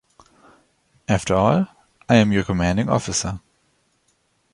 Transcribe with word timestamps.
After 1.07 1.35
all, 1.35 1.67
I 2.09 2.15
am 2.15 2.31
your 2.31 2.43
commanding 2.43 2.89
officer. 2.89 3.39